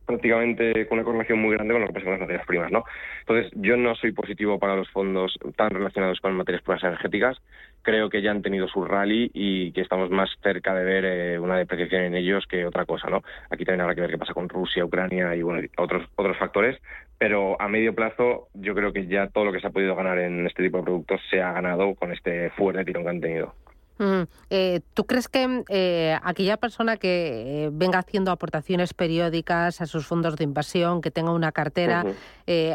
prácticamente 0.06 0.88
con 0.88 0.98
una 0.98 1.06
correlación 1.06 1.40
muy 1.40 1.54
grande 1.56 1.74
con 1.74 1.82
lo 1.82 1.88
que 1.88 1.94
pasa 1.94 2.06
con 2.06 2.14
las 2.14 2.22
materias 2.22 2.46
primas, 2.48 2.72
¿no? 2.72 2.84
Entonces, 3.20 3.52
yo 3.56 3.76
no 3.76 3.94
soy 3.96 4.14
positivo 4.14 4.58
para 4.58 4.76
los 4.76 4.90
fondos 4.90 5.38
tan 5.58 5.70
relacionados 5.70 6.20
con 6.22 6.34
materias 6.34 6.64
primas 6.64 6.84
energéticas. 6.84 7.38
Creo 7.82 8.10
que 8.10 8.22
ya 8.22 8.32
han 8.32 8.42
tenido 8.42 8.68
su 8.70 8.86
rally 8.86 9.30
y 9.34 9.72
que 9.74 9.82
estamos 9.82 10.10
más 10.10 10.30
cerca 10.42 10.74
de 10.74 10.86
ver 10.86 11.06
eh, 11.06 11.40
una 11.40 11.58
depreciación 11.58 12.04
en 12.04 12.16
ellos 12.16 12.46
que 12.48 12.66
otra 12.66 12.86
cosa, 12.86 13.10
¿no? 13.10 13.22
Aquí 13.50 13.66
también 13.66 13.82
habrá 13.82 13.96
que 13.96 14.02
ver 14.02 14.12
qué 14.12 14.18
pasa 14.18 14.34
con 14.34 14.48
Rusia, 14.48 14.86
Ucrania 14.86 15.36
y 15.36 15.42
bueno, 15.42 15.68
otros 15.78 16.08
otros 16.16 16.38
factores, 16.38 16.82
pero 17.18 17.62
a 17.62 17.68
medio 17.68 17.94
plazo 17.94 18.48
yo 18.54 18.74
creo 18.76 18.94
que 18.94 19.08
ya 19.08 19.28
todo 19.28 19.46
lo 19.46 19.52
que 19.52 19.60
se 19.60 19.68
ha 19.68 19.72
podido 19.72 19.96
ganar 19.96 20.20
en 20.20 20.48
este 20.48 20.64
tipo 20.64 20.78
de 20.78 20.84
productos 20.84 21.22
se 21.30 21.42
ha 21.42 21.52
ganado 21.52 21.96
con 21.96 22.14
este 22.14 22.50
fuerte 22.52 22.86
tirón 22.86 23.04
que 23.04 23.10
han 23.10 23.22
tenido. 23.22 23.54
Mm, 24.00 24.24
eh, 24.50 24.82
¿Tú 24.94 25.06
crees 25.06 25.28
que 25.28 25.64
eh, 25.70 26.18
aquella 26.22 26.58
persona 26.58 26.98
que 26.98 27.66
eh, 27.66 27.70
venga 27.72 28.00
haciendo 28.00 28.32
aportaciones 28.32 28.94
periódicas 28.94 29.82
a 29.82 29.86
sus 29.86 30.06
fondos 30.06 30.36
de 30.36 30.44
inversión, 30.44 31.02
que 31.02 31.12
tenga 31.12 31.32
una 31.32 31.52
cartera, 31.52 32.06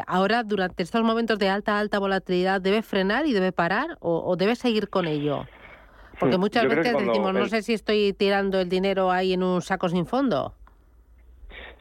ahora 0.06 0.42
durante 0.42 0.82
estos 0.82 1.02
momentos 1.02 1.38
de 1.38 1.48
alta, 1.48 1.78
alta 1.78 1.98
volatilidad, 1.98 2.60
debe 2.60 2.82
frenar 2.82 3.26
y 3.26 3.32
debe 3.32 3.52
parar 3.52 3.96
o, 4.00 4.36
debe 4.36 4.56
seguir 4.56 4.88
con 4.88 5.06
ello? 5.06 5.46
Porque 6.18 6.36
hmm, 6.36 6.40
muchas 6.40 6.68
veces 6.68 6.96
decimos, 6.96 7.32
no 7.32 7.46
sé 7.46 7.62
si 7.62 7.72
estoy 7.72 8.12
tirando 8.12 8.60
el 8.60 8.68
dinero 8.68 9.10
ahí 9.10 9.32
en 9.32 9.42
un 9.42 9.62
saco 9.62 9.88
sin 9.88 10.06
fondo. 10.06 10.54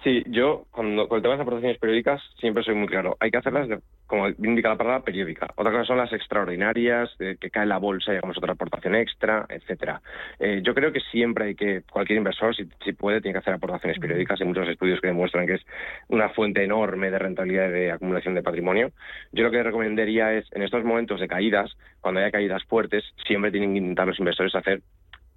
Sí, 0.03 0.23
yo 0.27 0.65
cuando, 0.71 1.07
con 1.07 1.17
el 1.17 1.21
tema 1.21 1.33
de 1.33 1.37
las 1.37 1.43
aportaciones 1.43 1.77
periódicas 1.79 2.21
siempre 2.39 2.63
soy 2.63 2.73
muy 2.73 2.87
claro. 2.87 3.17
Hay 3.19 3.29
que 3.29 3.37
hacerlas, 3.37 3.69
como 4.11 4.27
indica 4.27 4.67
la 4.67 4.75
palabra, 4.75 5.05
periódica. 5.05 5.47
Otra 5.55 5.71
cosa 5.71 5.85
son 5.85 5.97
las 5.97 6.11
extraordinarias, 6.11 7.09
que 7.17 7.49
cae 7.49 7.65
la 7.65 7.77
bolsa 7.77 8.11
y 8.11 8.17
hagamos 8.17 8.37
otra 8.37 8.51
aportación 8.51 8.93
extra, 8.93 9.45
etcétera. 9.47 10.01
Eh, 10.37 10.59
yo 10.61 10.75
creo 10.75 10.91
que 10.91 10.99
siempre 10.99 11.45
hay 11.45 11.55
que, 11.55 11.83
cualquier 11.89 12.17
inversor, 12.17 12.53
si, 12.53 12.67
si, 12.83 12.91
puede, 12.91 13.21
tiene 13.21 13.35
que 13.35 13.39
hacer 13.39 13.53
aportaciones 13.53 13.99
periódicas. 13.99 14.41
Hay 14.41 14.47
muchos 14.47 14.67
estudios 14.67 14.99
que 14.99 15.07
demuestran 15.07 15.47
que 15.47 15.53
es 15.53 15.65
una 16.09 16.27
fuente 16.27 16.61
enorme 16.61 17.09
de 17.09 17.19
rentabilidad 17.19 17.69
y 17.69 17.71
de 17.71 17.91
acumulación 17.93 18.35
de 18.35 18.43
patrimonio. 18.43 18.91
Yo 19.31 19.45
lo 19.45 19.51
que 19.51 19.63
recomendaría 19.63 20.33
es, 20.33 20.45
en 20.51 20.63
estos 20.63 20.83
momentos 20.83 21.21
de 21.21 21.29
caídas, 21.29 21.71
cuando 22.01 22.19
haya 22.19 22.31
caídas 22.31 22.65
fuertes, 22.65 23.05
siempre 23.25 23.49
tienen 23.49 23.71
que 23.71 23.77
intentar 23.77 24.07
los 24.07 24.19
inversores 24.19 24.53
hacer 24.55 24.81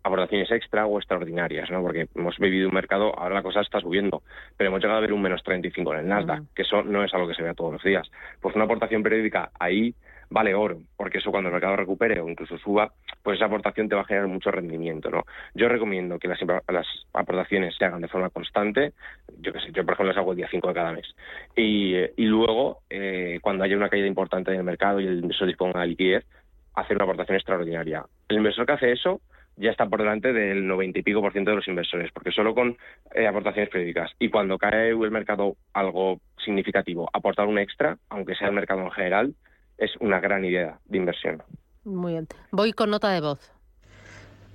aportaciones 0.05 0.51
extra 0.51 0.87
o 0.87 0.99
extraordinarias, 0.99 1.71
¿no? 1.71 1.83
Porque 1.83 2.07
hemos 2.15 2.39
vivido 2.39 2.69
un 2.69 2.75
mercado, 2.75 3.19
ahora 3.19 3.37
la 3.37 3.43
cosa 3.43 3.63
está 3.63 3.81
subiendo, 3.81 4.23
pero 4.57 4.69
hemos 4.69 4.81
llegado 4.81 4.99
a 4.99 5.01
ver 5.01 5.13
un 5.13 5.23
menos 5.23 5.43
35 5.43 5.95
en 5.95 6.01
el 6.01 6.09
Nasdaq, 6.09 6.45
que 6.55 6.63
eso 6.63 6.83
no 6.83 7.03
es 7.03 7.13
algo 7.15 7.27
que 7.27 7.35
se 7.35 7.43
vea 7.43 7.55
todos 7.55 7.73
los 7.73 7.83
días. 7.83 8.09
Pues 8.41 8.55
una 8.55 8.67
aportación 8.67 9.03
periódica 9.03 9.51
ahí 9.59 9.95
vale 10.29 10.55
oro, 10.55 10.81
porque 10.97 11.19
eso 11.19 11.31
cuando 11.31 11.49
el 11.49 11.55
mercado 11.55 11.77
recupere 11.77 12.21
o 12.21 12.29
incluso 12.29 12.59
suba, 12.59 12.93
pues 13.23 13.37
esa 13.37 13.47
aportación 13.47 13.89
te 13.89 13.95
va 13.95 14.03
a 14.03 14.05
generar 14.05 14.29
mucho 14.29 14.51
rendimiento, 14.51 15.11
¿no? 15.11 15.25
Yo 15.55 15.69
recomiendo 15.69 16.19
que 16.19 16.29
las, 16.29 16.39
las 16.69 16.87
aportaciones 17.15 17.75
se 17.77 17.85
hagan 17.85 18.03
de 18.03 18.09
forma 18.09 18.31
constante, 18.31 18.93
yo 19.39 19.53
que 19.53 19.61
sé, 19.61 19.67
yo 19.73 19.85
por 19.85 19.95
ejemplo 19.95 20.13
las 20.13 20.17
hago 20.19 20.33
el 20.33 20.37
día 20.37 20.49
5 20.51 20.69
de 20.69 20.75
cada 20.75 20.93
mes, 20.93 21.15
y, 21.57 21.95
y 22.17 22.27
luego, 22.27 22.81
eh, 22.91 23.39
cuando 23.43 23.65
haya 23.65 23.77
una 23.77 23.89
caída 23.89 24.07
importante 24.07 24.51
en 24.51 24.59
el 24.59 24.65
mercado 24.65 25.01
y 25.01 25.07
el 25.07 25.21
inversor 25.21 25.47
disponga 25.47 25.81
de 25.81 25.87
liquidez, 25.87 26.27
hacer 26.75 26.97
una 26.97 27.05
aportación 27.05 27.37
extraordinaria. 27.37 28.05
El 28.29 28.39
inversor 28.39 28.67
que 28.67 28.73
hace 28.73 28.93
eso 28.93 29.21
ya 29.57 29.71
está 29.71 29.87
por 29.87 30.01
delante 30.01 30.33
del 30.33 30.67
90 30.67 30.99
y 30.99 31.03
pico 31.03 31.21
por 31.21 31.33
ciento 31.33 31.51
de 31.51 31.57
los 31.57 31.69
inversores, 31.69 32.11
porque 32.13 32.33
solo 32.33 32.55
con 32.55 32.77
eh, 33.15 33.27
aportaciones 33.27 33.71
periódicas 33.71 34.11
y 34.19 34.29
cuando 34.29 34.59
cae 34.59 34.91
el 34.91 35.11
mercado 35.11 35.57
algo 35.73 36.21
significativo, 36.45 37.09
aportar 37.13 37.47
un 37.47 37.59
extra, 37.59 37.97
aunque 38.09 38.35
sea 38.35 38.49
el 38.49 38.55
mercado 38.55 38.81
en 38.83 38.91
general, 38.91 39.35
es 39.79 39.91
una 40.01 40.21
gran 40.21 40.45
idea 40.45 40.79
de 40.87 40.99
inversión. 40.99 41.43
Muy 41.85 42.13
bien. 42.13 42.27
Voy 42.51 42.73
con 42.73 42.91
nota 42.91 43.11
de 43.11 43.21
voz. 43.21 43.53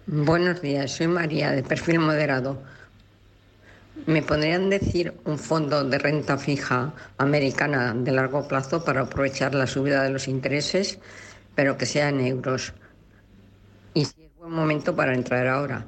Buenos 0.07 0.61
días, 0.61 0.91
soy 0.91 1.07
María, 1.07 1.51
de 1.51 1.61
perfil 1.61 1.99
moderado. 1.99 2.61
¿Me 4.07 4.21
podrían 4.23 4.69
decir 4.69 5.13
un 5.25 5.37
fondo 5.37 5.83
de 5.83 5.99
renta 5.99 6.37
fija 6.37 6.93
americana 7.17 7.93
de 7.93 8.11
largo 8.11 8.47
plazo 8.47 8.83
para 8.83 9.01
aprovechar 9.01 9.53
la 9.53 9.67
subida 9.67 10.03
de 10.03 10.09
los 10.09 10.27
intereses, 10.27 10.99
pero 11.53 11.77
que 11.77 11.85
sea 11.85 12.09
en 12.09 12.21
euros? 12.21 12.73
Y 13.93 14.05
Momento 14.49 14.95
para 14.95 15.13
entrar 15.13 15.47
ahora. 15.47 15.85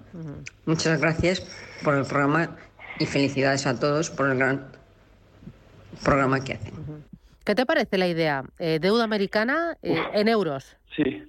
Muchas 0.66 1.02
gracias 1.02 1.42
por 1.84 1.96
el 1.96 2.06
programa 2.06 2.56
y 3.00 3.06
felicidades 3.06 3.66
a 3.66 3.80
todos 3.80 4.10
por 4.10 4.30
el 4.30 4.38
gran 4.38 4.68
programa 6.04 6.44
que 6.44 6.54
hacen. 6.54 6.74
¿Qué 7.44 7.56
te 7.56 7.66
parece 7.66 7.98
la 7.98 8.08
idea? 8.08 8.44
Eh, 8.60 8.80
¿Deuda 8.80 9.04
americana 9.04 9.78
eh, 9.82 9.98
en 10.14 10.28
euros? 10.28 10.78
Sí. 10.96 11.24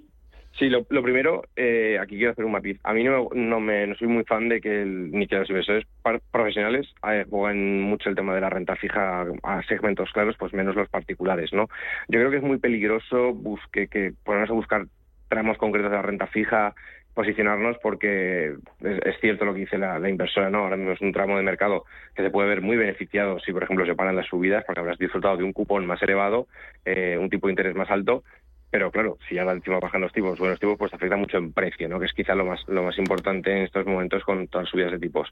Sí, 0.59 0.69
lo, 0.69 0.85
primero, 0.85 1.45
eh, 1.57 1.99
aquí 1.99 2.17
quiero 2.17 2.33
hacer 2.33 2.45
un 2.45 2.53
matiz. 2.53 2.79
A 2.85 2.93
mí 2.93 3.03
no, 3.03 3.31
no, 3.33 3.59
me, 3.59 3.87
no 3.87 3.95
soy 3.95 4.07
muy 4.07 4.23
fan 4.25 4.51
de 4.51 4.61
que 4.61 4.85
ni 4.85 5.27
que 5.27 5.37
los 5.37 5.49
inversores 5.49 5.87
profesionales 6.31 6.87
jueguen 7.31 7.81
mucho 7.81 8.11
el 8.11 8.15
tema 8.15 8.35
de 8.35 8.43
la 8.43 8.51
renta 8.51 8.77
fija 8.77 9.25
a 9.43 9.63
segmentos 9.63 10.13
claros, 10.13 10.37
pues 10.39 10.53
menos 10.53 10.77
los 10.77 10.91
particulares, 10.91 11.55
¿no? 11.55 11.69
Yo 12.09 12.19
creo 12.21 12.31
que 12.31 12.37
es 12.37 12.43
muy 12.43 12.59
peligroso 12.59 13.33
busque, 13.33 13.89
que 13.89 14.13
ponernos 14.25 14.51
a 14.51 14.53
buscar 14.53 14.87
tramos 15.29 15.57
concretos 15.57 15.91
de 15.91 15.97
la 15.97 16.03
renta 16.03 16.27
fija 16.27 16.75
posicionarnos 17.15 17.77
porque 17.83 18.55
es, 18.81 19.21
cierto 19.21 19.45
lo 19.45 19.55
que 19.55 19.61
dice 19.61 19.79
la, 19.79 20.09
inversora, 20.09 20.51
¿no? 20.51 20.59
Ahora 20.61 20.77
mismo 20.77 20.93
es 20.93 21.01
un 21.01 21.13
tramo 21.13 21.37
de 21.37 21.43
mercado 21.43 21.85
que 22.15 22.23
se 22.23 22.31
puede 22.31 22.49
ver 22.49 22.63
muy 22.63 22.77
beneficiado 22.77 23.39
si, 23.41 23.53
por 23.53 23.63
ejemplo, 23.63 23.85
se 23.85 23.95
paran 23.95 24.17
las 24.17 24.27
subidas, 24.27 24.65
porque 24.67 24.81
habrás 24.81 24.99
disfrutado 24.99 25.37
de 25.37 25.45
un 25.45 25.53
cupón 25.53 25.87
más 25.87 26.03
elevado, 26.03 26.47
eh, 26.85 27.19
un 27.19 27.29
tipo 27.31 27.47
de 27.47 27.53
interés 27.53 27.75
más 27.75 27.91
alto, 27.91 28.25
pero 28.73 28.91
claro, 28.91 29.19
si 29.29 29.37
ahora 29.37 29.53
encima 29.53 29.79
bajan 29.81 30.01
los 30.01 30.15
tipos, 30.15 30.39
buenos 30.39 30.59
tipos, 30.59 30.79
pues 30.79 30.95
afecta 30.95 31.15
mucho 31.15 31.37
en 31.37 31.53
precio, 31.53 31.91
¿no? 31.91 32.01
Que 32.01 32.07
es 32.07 32.13
quizá 32.15 32.35
lo 32.35 32.47
más, 32.47 32.67
lo 32.69 32.83
más 32.83 32.97
importante 32.97 33.55
en 33.55 33.65
estos 33.65 33.85
momentos 33.85 34.25
con 34.25 34.49
todas 34.49 34.65
las 34.65 34.71
subidas 34.71 34.93
de 34.93 34.99
tipos. 34.99 35.31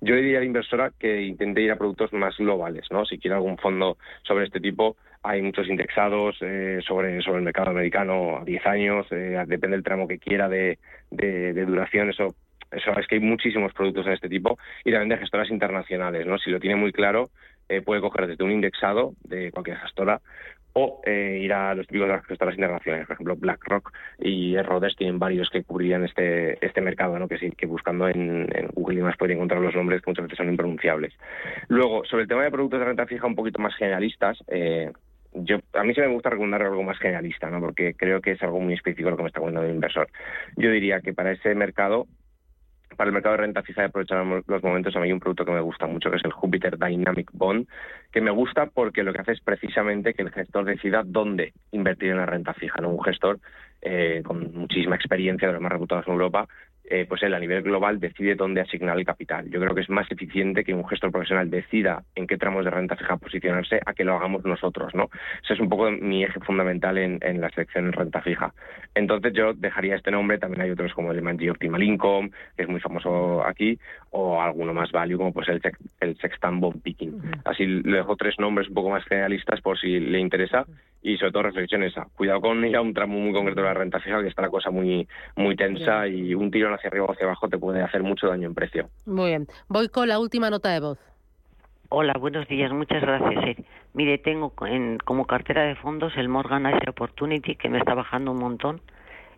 Yo 0.00 0.14
diría 0.14 0.36
a 0.36 0.40
la 0.40 0.46
inversora 0.46 0.92
que 0.96 1.22
intente 1.22 1.62
ir 1.62 1.72
a 1.72 1.76
productos 1.76 2.12
más 2.12 2.36
globales, 2.36 2.86
¿no? 2.92 3.04
Si 3.04 3.18
quiere 3.18 3.34
algún 3.34 3.58
fondo 3.58 3.98
sobre 4.22 4.44
este 4.44 4.60
tipo, 4.60 4.96
hay 5.24 5.42
muchos 5.42 5.66
indexados 5.66 6.36
eh, 6.42 6.78
sobre, 6.86 7.20
sobre 7.22 7.38
el 7.38 7.44
mercado 7.44 7.70
americano 7.70 8.38
a 8.38 8.44
10 8.44 8.66
años, 8.66 9.06
eh, 9.10 9.36
depende 9.48 9.76
del 9.76 9.82
tramo 9.82 10.06
que 10.06 10.20
quiera 10.20 10.48
de, 10.48 10.78
de, 11.10 11.64
duración, 11.64 12.10
eso 12.10 12.36
eso 12.70 12.92
es 12.98 13.06
que 13.08 13.16
hay 13.16 13.20
muchísimos 13.20 13.72
productos 13.72 14.06
de 14.06 14.14
este 14.14 14.28
tipo 14.28 14.58
y 14.84 14.92
también 14.92 15.08
de 15.08 15.18
gestoras 15.18 15.50
internacionales, 15.50 16.24
¿no? 16.24 16.38
Si 16.38 16.50
lo 16.50 16.60
tiene 16.60 16.76
muy 16.76 16.92
claro, 16.92 17.30
eh, 17.68 17.80
puede 17.80 18.00
coger 18.00 18.28
desde 18.28 18.44
un 18.44 18.52
indexado 18.52 19.14
de 19.24 19.50
cualquier 19.50 19.78
gestora 19.78 20.20
o 20.78 21.00
eh, 21.06 21.38
ir 21.40 21.54
a 21.54 21.74
los 21.74 21.86
típicos 21.86 22.06
de 22.06 22.14
las 22.16 22.26
gestoras 22.26 22.54
internacionales, 22.54 23.06
por 23.06 23.14
ejemplo 23.14 23.36
BlackRock 23.36 23.92
y 24.18 24.60
Rhodes 24.60 24.94
tienen 24.94 25.18
varios 25.18 25.48
que 25.48 25.64
cubrirían 25.64 26.04
este 26.04 26.64
este 26.64 26.82
mercado, 26.82 27.18
¿no? 27.18 27.28
que 27.28 27.38
sí, 27.38 27.50
que 27.52 27.64
buscando 27.64 28.06
en, 28.08 28.46
Google 28.74 29.00
y 29.00 29.02
más 29.02 29.16
podría 29.16 29.36
encontrar 29.36 29.62
los 29.62 29.74
nombres 29.74 30.02
que 30.02 30.10
muchas 30.10 30.24
veces 30.24 30.36
son 30.36 30.50
impronunciables. 30.50 31.14
Luego, 31.68 32.04
sobre 32.04 32.24
el 32.24 32.28
tema 32.28 32.44
de 32.44 32.50
productos 32.50 32.80
de 32.80 32.84
renta 32.84 33.06
fija 33.06 33.26
un 33.26 33.34
poquito 33.34 33.58
más 33.58 33.74
generalistas, 33.74 34.38
eh, 34.48 34.92
yo 35.32 35.60
a 35.72 35.82
mí 35.82 35.94
sí 35.94 36.00
me 36.02 36.08
gusta 36.08 36.28
recomendar 36.28 36.62
algo 36.62 36.82
más 36.82 36.98
generalista, 36.98 37.48
¿no? 37.48 37.58
porque 37.60 37.94
creo 37.94 38.20
que 38.20 38.32
es 38.32 38.42
algo 38.42 38.60
muy 38.60 38.74
específico 38.74 39.08
lo 39.08 39.16
que 39.16 39.22
me 39.22 39.28
está 39.28 39.40
contando 39.40 39.66
el 39.66 39.74
inversor. 39.74 40.08
Yo 40.56 40.70
diría 40.70 41.00
que 41.00 41.14
para 41.14 41.32
ese 41.32 41.54
mercado 41.54 42.06
para 42.96 43.08
el 43.08 43.14
mercado 43.14 43.36
de 43.36 43.42
renta 43.42 43.62
fija 43.62 43.82
y 43.82 43.84
aprovechar 43.86 44.24
los 44.24 44.62
momentos, 44.62 44.96
a 44.96 45.00
mí 45.00 45.06
hay 45.06 45.12
un 45.12 45.20
producto 45.20 45.44
que 45.44 45.52
me 45.52 45.60
gusta 45.60 45.86
mucho, 45.86 46.10
que 46.10 46.16
es 46.16 46.24
el 46.24 46.32
Jupiter 46.32 46.78
Dynamic 46.78 47.30
Bond, 47.32 47.68
que 48.10 48.20
me 48.20 48.30
gusta 48.30 48.66
porque 48.66 49.02
lo 49.02 49.12
que 49.12 49.20
hace 49.20 49.32
es 49.32 49.40
precisamente 49.40 50.14
que 50.14 50.22
el 50.22 50.30
gestor 50.30 50.64
decida 50.64 51.02
dónde 51.04 51.52
invertir 51.72 52.10
en 52.10 52.16
la 52.16 52.26
renta 52.26 52.54
fija. 52.54 52.80
¿no? 52.80 52.90
Un 52.90 53.04
gestor 53.04 53.38
eh, 53.82 54.22
con 54.24 54.52
muchísima 54.52 54.96
experiencia 54.96 55.48
de 55.48 55.54
los 55.54 55.62
más 55.62 55.72
reputados 55.72 56.06
en 56.06 56.14
Europa 56.14 56.48
eh, 56.88 57.04
pues 57.08 57.22
él 57.22 57.34
a 57.34 57.40
nivel 57.40 57.62
global 57.62 57.98
decide 57.98 58.34
dónde 58.34 58.60
asignar 58.60 58.96
el 58.96 59.04
capital. 59.04 59.50
Yo 59.50 59.60
creo 59.60 59.74
que 59.74 59.80
es 59.80 59.90
más 59.90 60.10
eficiente 60.10 60.64
que 60.64 60.72
un 60.72 60.86
gestor 60.86 61.10
profesional 61.10 61.50
decida 61.50 62.04
en 62.14 62.26
qué 62.26 62.38
tramos 62.38 62.64
de 62.64 62.70
renta 62.70 62.96
fija 62.96 63.16
posicionarse 63.16 63.80
a 63.84 63.92
que 63.92 64.04
lo 64.04 64.14
hagamos 64.14 64.44
nosotros, 64.44 64.94
¿no? 64.94 65.08
Ese 65.42 65.54
es 65.54 65.60
un 65.60 65.68
poco 65.68 65.90
mi 65.90 66.24
eje 66.24 66.38
fundamental 66.40 66.98
en, 66.98 67.40
la 67.40 67.50
selección 67.50 67.86
en 67.86 67.92
renta 67.92 68.22
fija. 68.22 68.52
Entonces 68.94 69.32
yo 69.32 69.52
dejaría 69.52 69.96
este 69.96 70.10
nombre, 70.10 70.38
también 70.38 70.62
hay 70.62 70.70
otros 70.70 70.92
como 70.94 71.12
el 71.12 71.22
Manji 71.22 71.48
Optimal 71.48 71.82
Income, 71.82 72.30
que 72.56 72.62
es 72.62 72.68
muy 72.68 72.80
famoso 72.80 73.44
aquí, 73.44 73.78
o 74.10 74.40
alguno 74.40 74.72
más 74.72 74.92
value 74.92 75.18
como 75.18 75.32
pues 75.32 75.48
el, 75.48 75.60
el 76.00 76.16
Sextant 76.18 76.60
Bond 76.60 76.82
Picking. 76.82 77.20
Así 77.44 77.66
le 77.66 77.98
dejo 77.98 78.16
tres 78.16 78.38
nombres 78.38 78.68
un 78.68 78.74
poco 78.74 78.90
más 78.90 79.04
generalistas 79.04 79.60
por 79.60 79.78
si 79.78 79.98
le 79.98 80.20
interesa 80.20 80.66
y 81.06 81.16
sobre 81.18 81.30
todo 81.30 81.44
reflexión 81.44 81.84
esa. 81.84 82.08
Cuidado 82.16 82.40
con 82.40 82.64
ir 82.64 82.74
a 82.74 82.80
un 82.80 82.92
tramo 82.92 83.16
muy 83.20 83.32
concreto 83.32 83.60
de 83.60 83.66
la 83.68 83.74
renta 83.74 84.00
fija 84.00 84.20
que 84.20 84.28
está 84.28 84.42
la 84.42 84.50
cosa 84.50 84.70
muy, 84.70 85.06
muy 85.36 85.54
tensa 85.54 86.08
y 86.08 86.34
un 86.34 86.50
tiro 86.50 86.74
hacia 86.74 86.88
arriba 86.88 87.06
o 87.06 87.12
hacia 87.12 87.26
abajo 87.26 87.48
te 87.48 87.58
puede 87.58 87.80
hacer 87.80 88.02
mucho 88.02 88.26
daño 88.26 88.48
en 88.48 88.54
precio. 88.54 88.88
Muy 89.06 89.28
bien. 89.28 89.46
Voy 89.68 89.88
con 89.88 90.08
la 90.08 90.18
última 90.18 90.50
nota 90.50 90.70
de 90.70 90.80
voz. 90.80 90.98
Hola, 91.90 92.14
buenos 92.18 92.48
días, 92.48 92.72
muchas 92.72 93.00
gracias. 93.00 93.44
Eh. 93.44 93.64
Mire, 93.94 94.18
tengo 94.18 94.52
en, 94.66 94.98
como 94.98 95.26
cartera 95.26 95.62
de 95.62 95.76
fondos 95.76 96.12
el 96.16 96.28
Morgan 96.28 96.66
Asia 96.66 96.90
Opportunity 96.90 97.54
que 97.54 97.68
me 97.68 97.78
está 97.78 97.94
bajando 97.94 98.32
un 98.32 98.38
montón, 98.38 98.80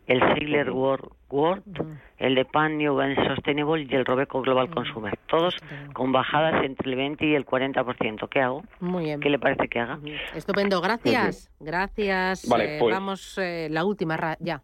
el 0.09 0.21
Sigler 0.35 0.71
World, 0.71 1.11
World 1.31 1.99
el 2.19 2.35
de 2.35 2.45
Pan 2.45 2.79
New 2.79 3.01
and 3.01 3.17
Sustainable 3.29 3.87
y 3.89 3.95
el 3.95 4.05
Robeco 4.05 4.43
Global 4.43 4.71
Consumer, 4.71 5.17
todos 5.29 5.55
con 5.93 6.11
bajadas 6.11 6.65
entre 6.65 6.91
el 6.91 6.97
20 6.97 7.27
y 7.27 7.35
el 7.35 7.47
40%. 7.47 8.29
¿Qué 8.29 8.41
hago? 8.41 8.65
Muy 8.81 9.05
bien. 9.05 9.21
¿Qué 9.21 9.31
le 9.31 9.39
parece 9.39 9.69
que 9.69 9.79
haga? 9.79 10.01
Estupendo, 10.35 10.81
gracias. 10.81 11.51
Gracias. 11.61 12.49
Vale, 12.49 12.77
eh, 12.77 12.79
pues 12.81 12.95
Vamos, 12.95 13.39
eh, 13.39 13.69
la 13.71 13.85
última 13.85 14.09
ya. 14.41 14.63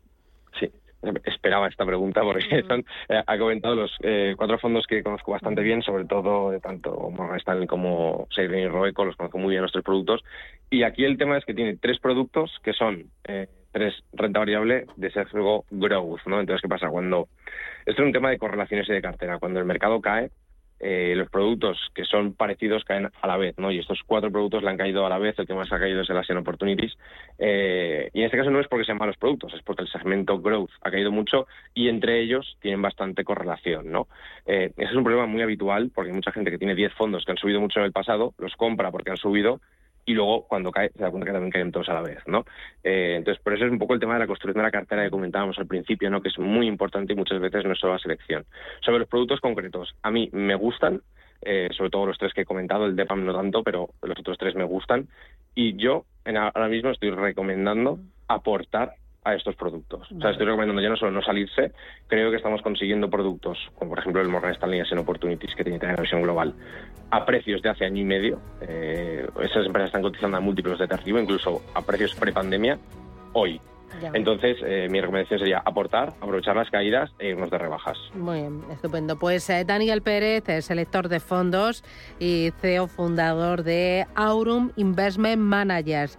Sí, 0.58 0.70
esperaba 1.24 1.68
esta 1.68 1.84
pregunta 1.84 2.22
porque 2.22 2.62
son, 2.68 2.84
eh, 3.08 3.22
ha 3.26 3.38
comentado 3.38 3.74
los 3.74 3.96
eh, 4.00 4.34
cuatro 4.36 4.58
fondos 4.58 4.86
que 4.86 5.02
conozco 5.02 5.32
bastante 5.32 5.62
bien, 5.62 5.82
sobre 5.82 6.04
todo 6.04 6.50
de 6.50 6.60
tanto 6.60 7.10
Morgan 7.10 7.38
Stanley 7.38 7.66
como 7.66 8.26
Seiren 8.34 8.60
y 8.60 8.68
Robeco, 8.68 9.04
los 9.04 9.16
conozco 9.16 9.38
muy 9.38 9.50
bien 9.50 9.60
nuestros 9.60 9.84
productos. 9.84 10.22
Y 10.70 10.82
aquí 10.82 11.04
el 11.04 11.18
tema 11.18 11.38
es 11.38 11.44
que 11.44 11.54
tiene 11.54 11.76
tres 11.76 11.98
productos 11.98 12.50
que 12.62 12.72
son 12.72 13.04
eh, 13.24 13.48
tres 13.74 13.92
renta 14.12 14.38
variable 14.38 14.86
de 14.96 15.10
sesgo 15.10 15.64
growth, 15.68 16.20
¿no? 16.26 16.38
Entonces, 16.38 16.62
¿qué 16.62 16.68
pasa? 16.68 16.88
Cuando 16.88 17.28
esto 17.84 18.00
es 18.00 18.06
un 18.06 18.12
tema 18.12 18.30
de 18.30 18.38
correlaciones 18.38 18.88
y 18.88 18.92
de 18.92 19.02
cartera. 19.02 19.38
Cuando 19.38 19.58
el 19.58 19.66
mercado 19.66 20.00
cae, 20.00 20.30
eh, 20.78 21.14
los 21.16 21.28
productos 21.28 21.78
que 21.92 22.04
son 22.04 22.34
parecidos 22.34 22.84
caen 22.84 23.10
a 23.20 23.26
la 23.26 23.36
vez, 23.36 23.58
¿no? 23.58 23.72
Y 23.72 23.80
estos 23.80 24.00
cuatro 24.06 24.30
productos 24.30 24.62
le 24.62 24.70
han 24.70 24.76
caído 24.76 25.04
a 25.04 25.08
la 25.08 25.18
vez, 25.18 25.36
el 25.38 25.46
que 25.46 25.54
más 25.54 25.72
ha 25.72 25.78
caído 25.80 26.02
es 26.02 26.10
el 26.10 26.16
Asian 26.16 26.38
Opportunities. 26.38 26.96
Eh, 27.38 28.10
y 28.12 28.20
en 28.20 28.26
este 28.26 28.38
caso 28.38 28.50
no 28.50 28.60
es 28.60 28.68
porque 28.68 28.84
sean 28.84 28.98
malos 28.98 29.16
productos, 29.16 29.52
es 29.54 29.62
porque 29.62 29.82
el 29.82 29.88
segmento 29.88 30.40
growth 30.40 30.70
ha 30.82 30.90
caído 30.92 31.10
mucho 31.10 31.48
y 31.74 31.88
entre 31.88 32.20
ellos 32.20 32.56
tienen 32.60 32.80
bastante 32.80 33.24
correlación, 33.24 33.90
¿no? 33.90 34.06
Eh, 34.46 34.70
ese 34.76 34.90
es 34.90 34.96
un 34.96 35.02
problema 35.02 35.26
muy 35.26 35.42
habitual 35.42 35.90
porque 35.92 36.10
hay 36.10 36.16
mucha 36.16 36.32
gente 36.32 36.52
que 36.52 36.58
tiene 36.58 36.76
10 36.76 36.92
fondos 36.92 37.24
que 37.24 37.32
han 37.32 37.38
subido 37.38 37.60
mucho 37.60 37.80
en 37.80 37.86
el 37.86 37.92
pasado, 37.92 38.34
los 38.38 38.54
compra 38.54 38.92
porque 38.92 39.10
han 39.10 39.16
subido 39.16 39.60
y 40.06 40.14
luego 40.14 40.46
cuando 40.46 40.70
cae 40.70 40.90
se 40.90 41.02
da 41.02 41.10
cuenta 41.10 41.26
que 41.26 41.32
también 41.32 41.50
caen 41.50 41.72
todos 41.72 41.88
a 41.88 41.94
la 41.94 42.02
vez, 42.02 42.18
¿no? 42.26 42.44
Eh, 42.82 43.14
entonces, 43.18 43.42
por 43.42 43.54
eso 43.54 43.64
es 43.64 43.72
un 43.72 43.78
poco 43.78 43.94
el 43.94 44.00
tema 44.00 44.14
de 44.14 44.20
la 44.20 44.26
construcción 44.26 44.62
de 44.62 44.66
la 44.66 44.70
cartera 44.70 45.04
que 45.04 45.10
comentábamos 45.10 45.58
al 45.58 45.66
principio, 45.66 46.10
¿no? 46.10 46.20
Que 46.20 46.28
es 46.28 46.38
muy 46.38 46.66
importante 46.66 47.12
y 47.12 47.16
muchas 47.16 47.40
veces 47.40 47.64
no 47.64 47.72
es 47.72 47.78
solo 47.78 47.94
la 47.94 47.98
selección. 47.98 48.44
Sobre 48.80 48.98
los 48.98 49.08
productos 49.08 49.40
concretos, 49.40 49.94
a 50.02 50.10
mí 50.10 50.28
me 50.32 50.54
gustan, 50.54 51.00
eh, 51.42 51.68
sobre 51.76 51.90
todo 51.90 52.06
los 52.06 52.18
tres 52.18 52.32
que 52.34 52.42
he 52.42 52.46
comentado, 52.46 52.86
el 52.86 52.96
DEPAM 52.96 53.24
no 53.24 53.34
tanto, 53.34 53.62
pero 53.62 53.90
los 54.02 54.18
otros 54.18 54.38
tres 54.38 54.54
me 54.54 54.64
gustan, 54.64 55.08
y 55.54 55.76
yo 55.76 56.04
en, 56.24 56.36
ahora 56.36 56.68
mismo 56.68 56.90
estoy 56.90 57.10
recomendando 57.10 57.98
aportar 58.28 58.94
a 59.24 59.34
estos 59.34 59.56
productos. 59.56 60.10
O 60.12 60.20
sea, 60.20 60.30
estoy 60.30 60.46
recomendando 60.46 60.82
ya 60.82 60.90
no 60.90 60.96
solo 60.96 61.10
no 61.10 61.22
salirse, 61.22 61.72
creo 62.06 62.30
que 62.30 62.36
estamos 62.36 62.62
consiguiendo 62.62 63.08
productos, 63.08 63.58
como 63.74 63.90
por 63.90 63.98
ejemplo 63.98 64.20
el 64.20 64.28
Morgan 64.28 64.52
Stanley 64.52 64.82
en 64.90 64.98
Opportunities, 64.98 65.54
que 65.54 65.64
tiene 65.64 65.78
una 65.78 65.96
versión 65.96 66.22
global, 66.22 66.54
a 67.10 67.24
precios 67.24 67.62
de 67.62 67.70
hace 67.70 67.84
año 67.86 68.02
y 68.02 68.04
medio. 68.04 68.40
Eh, 68.60 69.26
esas 69.42 69.66
empresas 69.66 69.88
están 69.88 70.02
cotizando 70.02 70.36
a 70.36 70.40
múltiplos 70.40 70.78
de 70.78 70.84
arriba, 70.84 71.20
incluso 71.20 71.62
a 71.74 71.82
precios 71.82 72.14
prepandemia, 72.14 72.78
hoy. 73.32 73.60
Entonces, 74.12 74.56
eh, 74.64 74.88
mi 74.90 75.00
recomendación 75.00 75.38
sería 75.38 75.62
aportar, 75.64 76.08
aprovechar 76.20 76.56
las 76.56 76.70
caídas 76.70 77.10
e 77.18 77.28
irnos 77.28 77.50
de 77.50 77.58
rebajas. 77.58 77.96
Muy 78.14 78.40
bien, 78.40 78.60
estupendo. 78.72 79.16
Pues 79.16 79.48
eh, 79.50 79.64
Daniel 79.64 80.02
Pérez, 80.02 80.48
es 80.48 80.64
selector 80.64 81.08
de 81.08 81.20
fondos 81.20 81.84
y 82.18 82.52
CEO 82.60 82.88
fundador 82.88 83.62
de 83.62 84.06
Aurum 84.14 84.72
Investment 84.76 85.40
Managers. 85.40 86.18